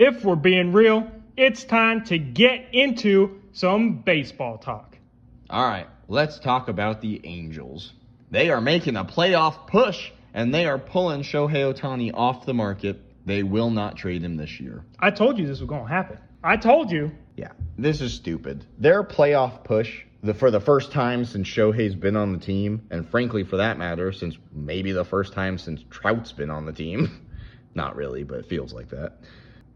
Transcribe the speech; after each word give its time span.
if 0.00 0.24
we're 0.24 0.34
being 0.34 0.72
real, 0.72 1.06
it's 1.36 1.62
time 1.62 2.02
to 2.06 2.18
get 2.18 2.68
into 2.72 3.38
some 3.52 3.98
baseball 3.98 4.56
talk. 4.56 4.96
All 5.50 5.68
right, 5.68 5.86
let's 6.08 6.38
talk 6.38 6.68
about 6.68 7.02
the 7.02 7.20
Angels. 7.24 7.92
They 8.30 8.48
are 8.48 8.62
making 8.62 8.96
a 8.96 9.04
playoff 9.04 9.66
push, 9.66 10.10
and 10.32 10.54
they 10.54 10.64
are 10.64 10.78
pulling 10.78 11.20
Shohei 11.20 11.74
Ohtani 11.74 12.12
off 12.14 12.46
the 12.46 12.54
market. 12.54 12.98
They 13.26 13.42
will 13.42 13.68
not 13.68 13.96
trade 13.96 14.22
him 14.22 14.38
this 14.38 14.58
year. 14.58 14.84
I 14.98 15.10
told 15.10 15.38
you 15.38 15.46
this 15.46 15.60
was 15.60 15.68
going 15.68 15.84
to 15.84 15.92
happen. 15.92 16.16
I 16.42 16.56
told 16.56 16.90
you. 16.90 17.12
Yeah, 17.36 17.52
this 17.76 18.00
is 18.00 18.14
stupid. 18.14 18.64
Their 18.78 19.04
playoff 19.04 19.64
push 19.64 20.04
the, 20.22 20.32
for 20.32 20.50
the 20.50 20.60
first 20.60 20.92
time 20.92 21.26
since 21.26 21.46
Shohei's 21.46 21.94
been 21.94 22.16
on 22.16 22.32
the 22.32 22.38
team, 22.38 22.86
and 22.90 23.06
frankly, 23.06 23.44
for 23.44 23.58
that 23.58 23.76
matter, 23.76 24.12
since 24.12 24.38
maybe 24.50 24.92
the 24.92 25.04
first 25.04 25.34
time 25.34 25.58
since 25.58 25.84
Trout's 25.90 26.32
been 26.32 26.50
on 26.50 26.64
the 26.64 26.72
team. 26.72 27.26
Not 27.74 27.96
really, 27.96 28.24
but 28.24 28.38
it 28.38 28.46
feels 28.46 28.72
like 28.72 28.88
that. 28.88 29.18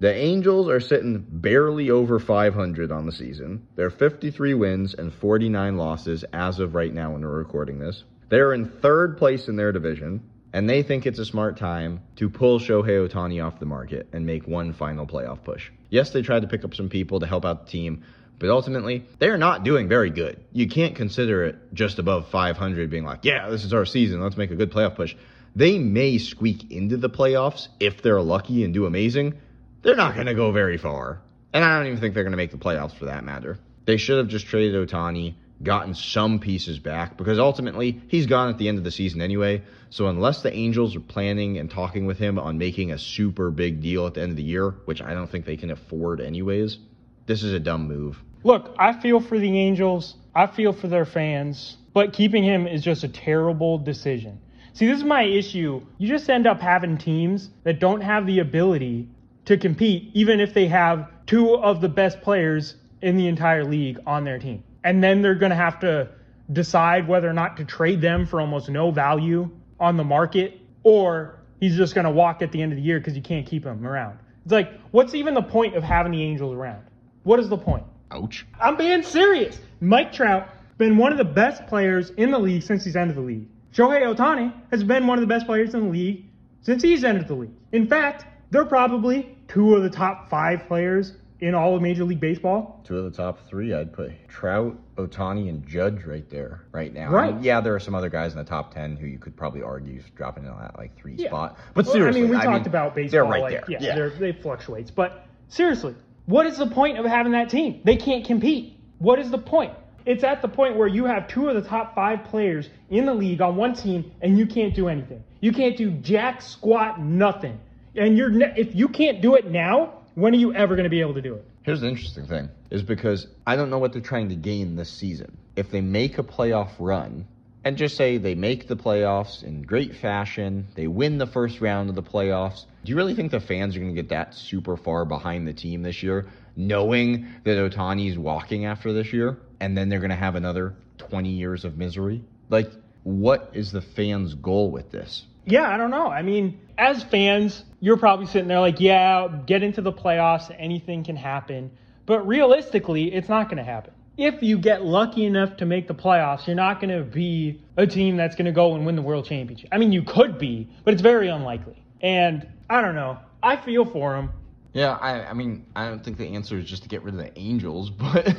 The 0.00 0.14
Angels 0.14 0.68
are 0.68 0.78
sitting 0.78 1.26
barely 1.28 1.90
over 1.90 2.20
500 2.20 2.92
on 2.92 3.04
the 3.04 3.10
season. 3.10 3.66
They're 3.74 3.90
53 3.90 4.54
wins 4.54 4.94
and 4.94 5.12
49 5.12 5.76
losses 5.76 6.24
as 6.32 6.60
of 6.60 6.76
right 6.76 6.94
now 6.94 7.12
when 7.12 7.22
we're 7.22 7.36
recording 7.36 7.80
this. 7.80 8.04
They're 8.28 8.52
in 8.52 8.68
third 8.68 9.18
place 9.18 9.48
in 9.48 9.56
their 9.56 9.72
division, 9.72 10.22
and 10.52 10.70
they 10.70 10.84
think 10.84 11.04
it's 11.04 11.18
a 11.18 11.24
smart 11.24 11.56
time 11.56 12.02
to 12.14 12.30
pull 12.30 12.60
Shohei 12.60 13.08
Ohtani 13.08 13.44
off 13.44 13.58
the 13.58 13.66
market 13.66 14.06
and 14.12 14.24
make 14.24 14.46
one 14.46 14.72
final 14.72 15.04
playoff 15.04 15.42
push. 15.42 15.72
Yes, 15.90 16.10
they 16.10 16.22
tried 16.22 16.42
to 16.42 16.48
pick 16.48 16.64
up 16.64 16.76
some 16.76 16.88
people 16.88 17.18
to 17.18 17.26
help 17.26 17.44
out 17.44 17.66
the 17.66 17.72
team, 17.72 18.04
but 18.38 18.50
ultimately, 18.50 19.04
they're 19.18 19.36
not 19.36 19.64
doing 19.64 19.88
very 19.88 20.10
good. 20.10 20.38
You 20.52 20.68
can't 20.68 20.94
consider 20.94 21.44
it 21.44 21.74
just 21.74 21.98
above 21.98 22.28
500 22.28 22.88
being 22.88 23.04
like, 23.04 23.24
yeah, 23.24 23.48
this 23.48 23.64
is 23.64 23.74
our 23.74 23.84
season. 23.84 24.22
Let's 24.22 24.36
make 24.36 24.52
a 24.52 24.56
good 24.56 24.70
playoff 24.70 24.94
push. 24.94 25.16
They 25.56 25.80
may 25.80 26.18
squeak 26.18 26.70
into 26.70 26.98
the 26.98 27.10
playoffs 27.10 27.66
if 27.80 28.00
they're 28.00 28.22
lucky 28.22 28.62
and 28.62 28.72
do 28.72 28.86
amazing. 28.86 29.40
They're 29.82 29.96
not 29.96 30.14
going 30.14 30.26
to 30.26 30.34
go 30.34 30.50
very 30.52 30.76
far. 30.76 31.20
And 31.52 31.64
I 31.64 31.78
don't 31.78 31.86
even 31.86 32.00
think 32.00 32.14
they're 32.14 32.24
going 32.24 32.32
to 32.32 32.36
make 32.36 32.50
the 32.50 32.58
playoffs 32.58 32.96
for 32.96 33.06
that 33.06 33.24
matter. 33.24 33.58
They 33.84 33.96
should 33.96 34.18
have 34.18 34.28
just 34.28 34.46
traded 34.46 34.88
Ohtani, 34.88 35.34
gotten 35.62 35.94
some 35.94 36.40
pieces 36.40 36.78
back, 36.78 37.16
because 37.16 37.38
ultimately, 37.38 38.00
he's 38.08 38.26
gone 38.26 38.50
at 38.50 38.58
the 38.58 38.68
end 38.68 38.78
of 38.78 38.84
the 38.84 38.90
season 38.90 39.22
anyway. 39.22 39.62
So 39.90 40.08
unless 40.08 40.42
the 40.42 40.52
Angels 40.52 40.94
are 40.94 41.00
planning 41.00 41.58
and 41.58 41.70
talking 41.70 42.06
with 42.06 42.18
him 42.18 42.38
on 42.38 42.58
making 42.58 42.92
a 42.92 42.98
super 42.98 43.50
big 43.50 43.80
deal 43.80 44.06
at 44.06 44.14
the 44.14 44.20
end 44.20 44.30
of 44.30 44.36
the 44.36 44.42
year, 44.42 44.70
which 44.84 45.00
I 45.00 45.14
don't 45.14 45.30
think 45.30 45.46
they 45.46 45.56
can 45.56 45.70
afford 45.70 46.20
anyways, 46.20 46.78
this 47.26 47.42
is 47.42 47.52
a 47.54 47.60
dumb 47.60 47.88
move. 47.88 48.18
Look, 48.44 48.74
I 48.78 49.00
feel 49.00 49.20
for 49.20 49.38
the 49.38 49.58
Angels. 49.58 50.16
I 50.34 50.46
feel 50.46 50.72
for 50.72 50.88
their 50.88 51.06
fans. 51.06 51.76
But 51.94 52.12
keeping 52.12 52.44
him 52.44 52.66
is 52.66 52.82
just 52.82 53.04
a 53.04 53.08
terrible 53.08 53.78
decision. 53.78 54.40
See, 54.74 54.86
this 54.86 54.98
is 54.98 55.04
my 55.04 55.22
issue. 55.22 55.82
You 55.96 56.08
just 56.08 56.28
end 56.28 56.46
up 56.46 56.60
having 56.60 56.98
teams 56.98 57.50
that 57.64 57.80
don't 57.80 58.02
have 58.02 58.26
the 58.26 58.38
ability 58.40 59.08
to 59.48 59.56
compete, 59.56 60.10
even 60.12 60.40
if 60.40 60.52
they 60.52 60.66
have 60.66 61.10
two 61.26 61.56
of 61.56 61.80
the 61.80 61.88
best 61.88 62.20
players 62.20 62.76
in 63.00 63.16
the 63.16 63.26
entire 63.26 63.64
league 63.64 63.98
on 64.06 64.22
their 64.22 64.38
team. 64.38 64.62
And 64.84 65.02
then 65.02 65.22
they're 65.22 65.34
going 65.34 65.48
to 65.48 65.56
have 65.56 65.80
to 65.80 66.10
decide 66.52 67.08
whether 67.08 67.26
or 67.26 67.32
not 67.32 67.56
to 67.56 67.64
trade 67.64 68.02
them 68.02 68.26
for 68.26 68.42
almost 68.42 68.68
no 68.68 68.90
value 68.90 69.50
on 69.80 69.96
the 69.96 70.04
market, 70.04 70.60
or 70.82 71.38
he's 71.60 71.76
just 71.78 71.94
going 71.94 72.04
to 72.04 72.10
walk 72.10 72.42
at 72.42 72.52
the 72.52 72.60
end 72.60 72.72
of 72.72 72.76
the 72.76 72.82
year 72.82 72.98
because 72.98 73.16
you 73.16 73.22
can't 73.22 73.46
keep 73.46 73.64
him 73.64 73.86
around. 73.86 74.18
It's 74.44 74.52
like, 74.52 74.70
what's 74.90 75.14
even 75.14 75.32
the 75.32 75.42
point 75.42 75.76
of 75.76 75.82
having 75.82 76.12
the 76.12 76.22
Angels 76.22 76.54
around? 76.54 76.84
What 77.22 77.40
is 77.40 77.48
the 77.48 77.56
point? 77.56 77.84
Ouch. 78.10 78.44
I'm 78.60 78.76
being 78.76 79.02
serious. 79.02 79.58
Mike 79.80 80.12
Trout 80.12 80.42
has 80.42 80.76
been 80.76 80.98
one 80.98 81.10
of 81.10 81.16
the 81.16 81.24
best 81.24 81.66
players 81.68 82.10
in 82.10 82.30
the 82.30 82.38
league 82.38 82.62
since 82.62 82.84
he's 82.84 82.96
entered 82.96 83.16
the 83.16 83.22
league. 83.22 83.48
Shohei 83.72 84.14
Ohtani 84.14 84.52
has 84.70 84.84
been 84.84 85.06
one 85.06 85.16
of 85.16 85.22
the 85.22 85.26
best 85.26 85.46
players 85.46 85.72
in 85.72 85.84
the 85.84 85.90
league 85.90 86.26
since 86.60 86.82
he's 86.82 87.02
entered 87.02 87.28
the 87.28 87.34
league. 87.34 87.52
In 87.72 87.86
fact, 87.86 88.26
they're 88.50 88.64
probably 88.64 89.36
two 89.48 89.74
of 89.74 89.82
the 89.82 89.90
top 89.90 90.28
five 90.30 90.66
players 90.68 91.14
in 91.40 91.54
all 91.54 91.76
of 91.76 91.82
Major 91.82 92.04
League 92.04 92.20
Baseball. 92.20 92.80
Two 92.84 92.98
of 92.98 93.04
the 93.04 93.16
top 93.16 93.38
three, 93.48 93.72
I'd 93.72 93.92
put 93.92 94.12
Trout, 94.28 94.76
Ohtani, 94.96 95.48
and 95.48 95.66
Judge 95.66 96.04
right 96.04 96.28
there 96.28 96.64
right 96.72 96.92
now. 96.92 97.10
Right. 97.10 97.28
I 97.30 97.32
mean, 97.32 97.44
yeah, 97.44 97.60
there 97.60 97.74
are 97.74 97.80
some 97.80 97.94
other 97.94 98.08
guys 98.08 98.32
in 98.32 98.38
the 98.38 98.44
top 98.44 98.74
ten 98.74 98.96
who 98.96 99.06
you 99.06 99.18
could 99.18 99.36
probably 99.36 99.62
argue 99.62 100.02
dropping 100.16 100.44
in 100.44 100.50
that 100.50 100.76
like 100.76 100.96
three 100.96 101.14
Yeah. 101.16 101.28
spot. 101.28 101.56
But 101.74 101.86
Well, 101.86 101.94
seriously, 101.94 102.20
I 102.20 102.24
mean, 102.24 102.30
we 102.30 102.36
I 102.36 102.44
talked 102.44 102.64
mean, 102.64 102.66
about 102.68 102.94
baseball. 102.94 103.10
They're 103.10 103.24
right 103.24 103.42
like, 103.42 103.66
there. 103.66 103.80
Yeah, 103.80 103.94
They're, 103.94 104.10
they 104.10 104.32
fluctuates. 104.32 104.90
But 104.90 105.26
seriously, 105.48 105.94
what 106.26 106.46
is 106.46 106.58
the 106.58 106.66
point 106.66 106.98
of 106.98 107.06
having 107.06 107.32
that 107.32 107.48
team? 107.50 107.80
They 107.84 107.96
can't 107.96 108.24
compete. 108.24 108.74
What 108.98 109.20
is 109.20 109.30
the 109.30 109.38
point? 109.38 109.72
It's 110.06 110.24
at 110.24 110.42
the 110.42 110.48
point 110.48 110.76
where 110.76 110.88
you 110.88 111.04
have 111.04 111.28
two 111.28 111.48
of 111.48 111.54
the 111.54 111.68
top 111.68 111.94
five 111.94 112.24
players 112.24 112.68
in 112.90 113.04
the 113.06 113.14
league 113.14 113.42
on 113.42 113.56
one 113.56 113.74
team, 113.74 114.10
and 114.22 114.38
you 114.38 114.46
can't 114.46 114.74
do 114.74 114.88
anything. 114.88 115.22
You 115.40 115.52
can't 115.52 115.76
do 115.76 115.90
jack 115.90 116.40
squat 116.42 117.00
nothing. 117.00 117.60
And 117.96 118.16
you're 118.16 118.30
ne- 118.30 118.54
if 118.56 118.74
you 118.74 118.88
can't 118.88 119.20
do 119.20 119.34
it 119.34 119.50
now, 119.50 119.94
when 120.14 120.34
are 120.34 120.38
you 120.38 120.52
ever 120.54 120.74
going 120.74 120.84
to 120.84 120.90
be 120.90 121.00
able 121.00 121.14
to 121.14 121.22
do 121.22 121.34
it? 121.34 121.44
Here's 121.62 121.80
the 121.80 121.88
interesting 121.88 122.26
thing 122.26 122.48
is 122.70 122.82
because 122.82 123.26
I 123.46 123.56
don't 123.56 123.70
know 123.70 123.78
what 123.78 123.92
they're 123.92 124.02
trying 124.02 124.28
to 124.30 124.34
gain 124.34 124.76
this 124.76 124.90
season. 124.90 125.36
If 125.56 125.70
they 125.70 125.80
make 125.80 126.18
a 126.18 126.22
playoff 126.22 126.70
run 126.78 127.26
and 127.64 127.76
just 127.76 127.96
say 127.96 128.18
they 128.18 128.34
make 128.34 128.68
the 128.68 128.76
playoffs 128.76 129.42
in 129.42 129.62
great 129.62 129.94
fashion, 129.96 130.66
they 130.74 130.86
win 130.86 131.18
the 131.18 131.26
first 131.26 131.60
round 131.60 131.88
of 131.88 131.94
the 131.94 132.02
playoffs, 132.02 132.64
do 132.84 132.90
you 132.90 132.96
really 132.96 133.14
think 133.14 133.30
the 133.30 133.40
fans 133.40 133.76
are 133.76 133.80
going 133.80 133.94
to 133.94 134.00
get 134.00 134.08
that 134.10 134.34
super 134.34 134.76
far 134.76 135.04
behind 135.04 135.46
the 135.46 135.52
team 135.52 135.82
this 135.82 136.02
year, 136.02 136.26
knowing 136.56 137.28
that 137.44 137.58
Ohtani's 137.58 138.18
walking 138.18 138.64
after 138.64 138.92
this 138.92 139.12
year 139.12 139.38
and 139.60 139.76
then 139.76 139.88
they're 139.88 140.00
going 140.00 140.10
to 140.10 140.16
have 140.16 140.36
another 140.36 140.74
20 140.98 141.28
years 141.28 141.64
of 141.64 141.76
misery? 141.76 142.24
Like, 142.48 142.70
what 143.02 143.50
is 143.52 143.72
the 143.72 143.82
fans' 143.82 144.34
goal 144.34 144.70
with 144.70 144.90
this? 144.90 145.26
Yeah, 145.48 145.66
I 145.66 145.78
don't 145.78 145.90
know. 145.90 146.08
I 146.08 146.20
mean, 146.20 146.60
as 146.76 147.02
fans, 147.04 147.64
you're 147.80 147.96
probably 147.96 148.26
sitting 148.26 148.48
there 148.48 148.60
like, 148.60 148.80
yeah, 148.80 149.28
get 149.46 149.62
into 149.62 149.80
the 149.80 149.92
playoffs, 149.92 150.54
anything 150.58 151.04
can 151.04 151.16
happen. 151.16 151.70
But 152.04 152.26
realistically, 152.26 153.14
it's 153.14 153.30
not 153.30 153.48
going 153.48 153.56
to 153.56 153.64
happen. 153.64 153.94
If 154.18 154.42
you 154.42 154.58
get 154.58 154.84
lucky 154.84 155.24
enough 155.24 155.56
to 155.58 155.66
make 155.66 155.88
the 155.88 155.94
playoffs, 155.94 156.46
you're 156.46 156.56
not 156.56 156.80
going 156.82 156.94
to 156.94 157.02
be 157.02 157.62
a 157.78 157.86
team 157.86 158.18
that's 158.18 158.36
going 158.36 158.44
to 158.44 158.52
go 158.52 158.74
and 158.74 158.84
win 158.84 158.94
the 158.94 159.02
world 159.02 159.24
championship. 159.24 159.70
I 159.72 159.78
mean, 159.78 159.90
you 159.90 160.02
could 160.02 160.38
be, 160.38 160.68
but 160.84 160.92
it's 160.92 161.02
very 161.02 161.28
unlikely. 161.28 161.82
And 162.02 162.46
I 162.68 162.82
don't 162.82 162.94
know. 162.94 163.18
I 163.42 163.56
feel 163.56 163.86
for 163.86 164.16
them. 164.16 164.32
Yeah, 164.74 164.98
I, 165.00 165.30
I 165.30 165.32
mean, 165.32 165.64
I 165.74 165.88
don't 165.88 166.04
think 166.04 166.18
the 166.18 166.34
answer 166.34 166.58
is 166.58 166.66
just 166.66 166.82
to 166.82 166.90
get 166.90 167.02
rid 167.04 167.14
of 167.14 167.20
the 167.20 167.38
Angels, 167.38 167.88
but. 167.88 168.36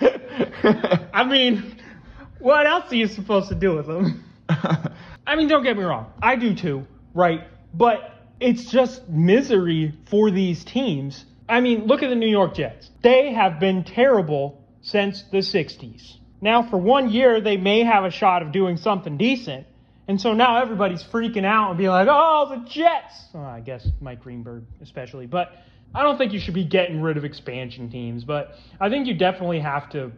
I 1.12 1.24
mean, 1.24 1.76
what 2.38 2.66
else 2.66 2.92
are 2.92 2.96
you 2.96 3.08
supposed 3.08 3.48
to 3.48 3.56
do 3.56 3.74
with 3.74 3.88
them? 3.88 4.29
I 5.30 5.36
mean, 5.36 5.46
don't 5.46 5.62
get 5.62 5.76
me 5.76 5.84
wrong. 5.84 6.12
I 6.20 6.34
do 6.34 6.56
too, 6.56 6.88
right? 7.14 7.42
But 7.72 8.00
it's 8.40 8.68
just 8.68 9.08
misery 9.08 9.94
for 10.10 10.32
these 10.32 10.64
teams. 10.64 11.24
I 11.48 11.60
mean, 11.60 11.86
look 11.86 12.02
at 12.02 12.08
the 12.08 12.16
New 12.16 12.28
York 12.28 12.56
Jets. 12.56 12.90
They 13.04 13.32
have 13.32 13.60
been 13.60 13.84
terrible 13.84 14.60
since 14.82 15.22
the 15.30 15.38
60s. 15.38 16.16
Now, 16.40 16.68
for 16.68 16.78
one 16.78 17.10
year, 17.10 17.40
they 17.40 17.56
may 17.56 17.84
have 17.84 18.02
a 18.04 18.10
shot 18.10 18.42
of 18.42 18.50
doing 18.50 18.76
something 18.76 19.18
decent. 19.18 19.68
And 20.08 20.20
so 20.20 20.32
now 20.32 20.60
everybody's 20.60 21.04
freaking 21.04 21.44
out 21.44 21.68
and 21.68 21.78
be 21.78 21.88
like, 21.88 22.08
oh, 22.10 22.48
the 22.50 22.68
Jets. 22.68 23.26
Well, 23.32 23.44
I 23.44 23.60
guess 23.60 23.86
Mike 24.00 24.24
Greenberg, 24.24 24.64
especially. 24.82 25.26
But 25.26 25.52
I 25.94 26.02
don't 26.02 26.18
think 26.18 26.32
you 26.32 26.40
should 26.40 26.54
be 26.54 26.64
getting 26.64 27.00
rid 27.00 27.16
of 27.16 27.24
expansion 27.24 27.88
teams. 27.88 28.24
But 28.24 28.56
I 28.80 28.88
think 28.88 29.06
you 29.06 29.14
definitely 29.14 29.60
have 29.60 29.90
to 29.90 30.10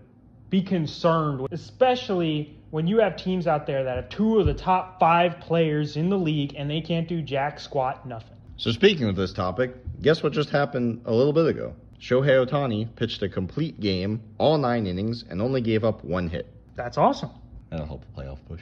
be 0.52 0.62
concerned, 0.62 1.48
especially 1.50 2.54
when 2.70 2.86
you 2.86 2.98
have 2.98 3.16
teams 3.16 3.46
out 3.46 3.66
there 3.66 3.84
that 3.84 3.96
have 3.96 4.10
two 4.10 4.38
of 4.38 4.44
the 4.44 4.52
top 4.52 5.00
five 5.00 5.40
players 5.40 5.96
in 5.96 6.10
the 6.10 6.18
league 6.18 6.54
and 6.56 6.70
they 6.70 6.82
can't 6.82 7.08
do 7.08 7.22
jack 7.22 7.58
squat 7.58 8.06
nothing. 8.06 8.36
So 8.58 8.70
speaking 8.70 9.08
of 9.08 9.16
this 9.16 9.32
topic, 9.32 9.74
guess 10.02 10.22
what 10.22 10.34
just 10.34 10.50
happened 10.50 11.00
a 11.06 11.12
little 11.12 11.32
bit 11.32 11.46
ago? 11.46 11.74
Shohei 11.98 12.46
Ohtani 12.46 12.94
pitched 12.96 13.22
a 13.22 13.30
complete 13.30 13.80
game, 13.80 14.20
all 14.36 14.58
nine 14.58 14.86
innings, 14.86 15.24
and 15.30 15.40
only 15.40 15.62
gave 15.62 15.84
up 15.84 16.04
one 16.04 16.28
hit. 16.28 16.46
That's 16.76 16.98
awesome. 16.98 17.30
That'll 17.70 17.86
help 17.86 18.04
the 18.04 18.22
playoff 18.22 18.38
push. 18.46 18.60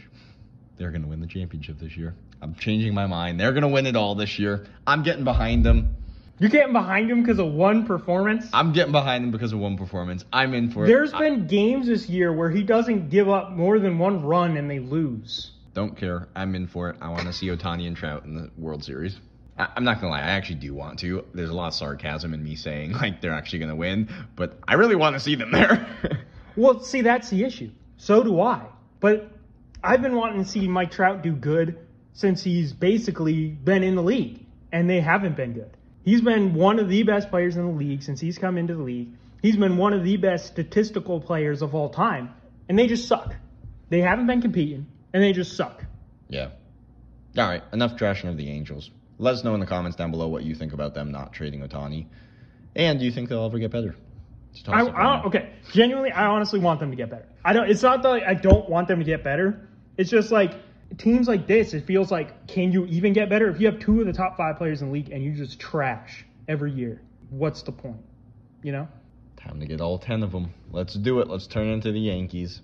They're 0.77 0.93
going 0.93 1.03
to 1.03 1.09
win 1.09 1.21
the 1.21 1.27
championship 1.27 1.81
this 1.81 1.97
year. 1.97 2.15
I'm 2.41 2.55
changing 2.55 2.95
my 2.95 3.07
mind. 3.07 3.41
They're 3.41 3.53
going 3.53 3.62
to 3.62 3.69
win 3.69 3.87
it 3.87 3.97
all 3.97 4.15
this 4.15 4.39
year. 4.39 4.65
I'm 4.87 5.03
getting 5.03 5.25
behind 5.25 5.65
them. 5.65 5.97
You're 6.41 6.49
getting 6.49 6.73
behind 6.73 7.11
him 7.11 7.23
because 7.23 7.39
of 7.39 7.53
one 7.53 7.84
performance. 7.87 8.48
I'm 8.54 8.72
getting 8.72 8.92
behind 8.92 9.22
them 9.25 9.31
because 9.31 9.53
of 9.53 9.59
one 9.59 9.77
performance. 9.77 10.25
I'm 10.33 10.54
in 10.54 10.71
for 10.71 10.84
it. 10.84 10.89
There's 10.89 11.13
been 11.13 11.47
games 11.47 11.87
this 11.87 12.09
year 12.09 12.33
where 12.33 12.48
he 12.51 12.63
doesn't 12.63 13.10
give 13.10 13.28
up 13.28 13.51
more 13.53 13.78
than 13.78 13.98
one 13.98 14.25
run 14.25 14.57
and 14.57 14.69
they 14.71 14.78
lose. 14.78 15.51
don't 15.75 15.97
care. 15.97 16.28
I'm 16.34 16.54
in 16.54 16.66
for 16.66 16.89
it. 16.89 16.97
I 17.03 17.10
want 17.10 17.27
to 17.27 17.33
see 17.34 17.48
Ohtani 17.48 17.87
and 17.87 17.95
Trout 17.95 18.25
in 18.25 18.34
the 18.34 18.51
World 18.57 18.83
Series. 18.83 19.19
I'm 19.59 19.84
not 19.84 20.01
gonna 20.01 20.13
lie. 20.13 20.21
I 20.21 20.31
actually 20.31 20.54
do 20.57 20.72
want 20.72 20.98
to. 21.01 21.22
There's 21.34 21.51
a 21.51 21.54
lot 21.54 21.69
of 21.69 21.75
sarcasm 21.75 22.33
in 22.33 22.43
me 22.43 22.54
saying 22.57 22.93
like 22.93 23.21
they're 23.21 23.34
actually 23.34 23.59
gonna 23.59 23.77
win, 23.77 24.09
but 24.34 24.59
I 24.66 24.75
really 24.75 24.97
want 24.97 25.16
to 25.16 25.21
see 25.21 25.34
them 25.34 25.53
there. 25.53 25.86
Well, 26.57 26.81
see, 26.83 27.03
that's 27.03 27.31
the 27.31 27.45
issue. 27.45 27.71
So 27.97 28.25
do 28.25 28.41
I. 28.41 28.63
But 28.98 29.31
I've 29.84 30.03
been 30.03 30.16
wanting 30.16 30.43
to 30.43 30.51
see 30.51 30.66
Mike 30.66 30.91
Trout 30.91 31.22
do 31.22 31.33
good 31.33 31.78
since 32.13 32.43
he's 32.43 32.72
basically 32.72 33.47
been 33.48 33.83
in 33.84 33.95
the 33.95 34.03
league, 34.03 34.45
and 34.72 34.91
they 34.91 35.01
haven't 35.01 35.36
been 35.36 35.53
good. 35.53 35.77
He's 36.02 36.20
been 36.20 36.54
one 36.54 36.78
of 36.78 36.88
the 36.88 37.02
best 37.02 37.30
players 37.30 37.56
in 37.56 37.66
the 37.66 37.72
league 37.72 38.02
since 38.02 38.20
he's 38.20 38.38
come 38.38 38.56
into 38.56 38.74
the 38.74 38.82
league. 38.82 39.08
He's 39.42 39.56
been 39.56 39.76
one 39.76 39.92
of 39.92 40.04
the 40.04 40.16
best 40.16 40.47
statistical 40.47 41.20
players 41.20 41.62
of 41.62 41.74
all 41.74 41.88
time, 41.88 42.34
and 42.68 42.78
they 42.78 42.86
just 42.86 43.06
suck. 43.08 43.34
They 43.88 44.00
haven't 44.00 44.26
been 44.26 44.41
competing, 44.42 44.86
and 45.12 45.22
they 45.22 45.32
just 45.32 45.56
suck. 45.56 45.84
yeah. 46.28 46.50
All 47.38 47.48
right. 47.48 47.62
Enough 47.72 47.97
trashing 47.97 48.28
of 48.28 48.36
the 48.36 48.50
Angels. 48.50 48.91
Let 49.18 49.34
us 49.34 49.44
know 49.44 49.54
in 49.54 49.60
the 49.60 49.66
comments 49.66 49.97
down 49.97 50.10
below 50.10 50.26
what 50.26 50.42
you 50.42 50.54
think 50.54 50.72
about 50.72 50.94
them 50.94 51.12
not 51.12 51.32
trading 51.32 51.60
Ohtani. 51.60 52.06
And 52.74 52.98
do 52.98 53.04
you 53.04 53.12
think 53.12 53.28
they'll 53.28 53.44
ever 53.44 53.58
get 53.58 53.70
better? 53.70 53.94
I, 54.66 54.82
I, 54.82 55.22
okay, 55.26 55.50
genuinely, 55.72 56.10
I 56.10 56.26
honestly 56.26 56.58
want 56.58 56.80
them 56.80 56.91
to 56.91 56.97
get 56.97 57.08
better. 57.08 57.26
I 57.44 57.52
don't. 57.52 57.70
It's 57.70 57.82
not 57.82 58.02
that 58.02 58.08
like, 58.08 58.24
I 58.24 58.34
don't 58.34 58.68
want 58.68 58.88
them 58.88 58.98
to 58.98 59.04
get 59.04 59.22
better. 59.22 59.68
It's 59.97 60.10
just 60.10 60.32
like 60.32 60.54
teams 60.98 61.28
like 61.28 61.47
this. 61.47 61.75
It 61.75 61.87
feels 61.87 62.10
like, 62.10 62.47
can 62.47 62.72
you 62.72 62.87
even 62.87 63.13
get 63.13 63.28
better 63.28 63.48
if 63.48 63.60
you 63.60 63.66
have 63.71 63.81
two 63.81 64.01
of 64.01 64.07
the 64.07 64.13
top 64.13 64.37
five 64.37 64.57
players 64.57 64.83
in 64.83 64.89
the 64.89 64.92
league 64.92 65.10
and 65.10 65.22
you 65.22 65.33
just 65.33 65.60
trash 65.60 66.25
every 66.48 66.72
year? 66.72 67.01
What's 67.31 67.63
the 67.63 67.72
point? 67.72 68.03
You 68.63 68.72
know? 68.72 68.89
Time 69.37 69.60
to 69.60 69.66
get 69.66 69.81
all 69.81 69.98
10 69.98 70.22
of 70.22 70.33
them. 70.33 70.53
Let's 70.71 70.95
do 70.95 71.21
it. 71.21 71.28
Let's 71.28 71.47
turn 71.47 71.69
into 71.69 71.92
the 71.92 72.01
Yankees. 72.01 72.60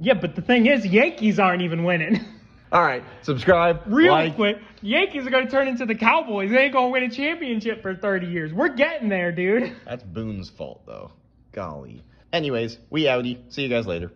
Yeah, 0.00 0.14
but 0.14 0.36
the 0.36 0.42
thing 0.42 0.66
is, 0.66 0.86
Yankees 0.86 1.38
aren't 1.38 1.62
even 1.62 1.82
winning. 1.82 2.20
All 2.70 2.82
right, 2.82 3.02
subscribe. 3.22 3.80
Real 3.86 4.12
like, 4.12 4.36
quick, 4.36 4.58
Yankees 4.82 5.26
are 5.26 5.30
going 5.30 5.46
to 5.46 5.50
turn 5.50 5.68
into 5.68 5.86
the 5.86 5.94
Cowboys. 5.94 6.50
They 6.50 6.64
ain't 6.64 6.74
going 6.74 6.88
to 6.88 6.92
win 6.92 7.02
a 7.04 7.10
championship 7.10 7.80
for 7.80 7.94
30 7.94 8.26
years. 8.26 8.52
We're 8.52 8.74
getting 8.74 9.08
there, 9.08 9.32
dude. 9.32 9.74
That's 9.86 10.02
Boone's 10.02 10.50
fault, 10.50 10.82
though. 10.86 11.12
Golly. 11.52 12.04
Anyways, 12.32 12.78
we 12.90 13.04
outie. 13.04 13.40
See 13.48 13.62
you 13.62 13.70
guys 13.70 13.86
later. 13.86 14.12